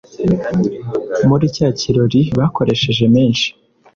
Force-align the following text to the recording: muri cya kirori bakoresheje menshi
muri 1.27 1.45
cya 1.55 1.67
kirori 1.79 2.21
bakoresheje 2.39 3.05
menshi 3.15 3.49